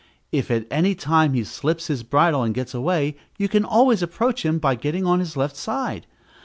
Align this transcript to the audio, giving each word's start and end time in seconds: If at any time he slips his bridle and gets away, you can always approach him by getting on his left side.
If 0.31 0.49
at 0.49 0.65
any 0.71 0.95
time 0.95 1.35
he 1.35 1.43
slips 1.43 1.85
his 1.85 2.01
bridle 2.01 2.41
and 2.41 2.55
gets 2.55 2.73
away, 2.73 3.17
you 3.37 3.47
can 3.47 3.63
always 3.63 4.01
approach 4.01 4.43
him 4.43 4.57
by 4.57 4.73
getting 4.73 5.05
on 5.05 5.19
his 5.19 5.37
left 5.37 5.55
side. 5.55 6.07